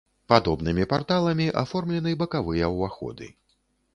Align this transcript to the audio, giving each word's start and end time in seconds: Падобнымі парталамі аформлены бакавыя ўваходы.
Падобнымі 0.31 0.85
парталамі 0.93 1.47
аформлены 1.63 2.13
бакавыя 2.21 2.73
ўваходы. 2.77 3.29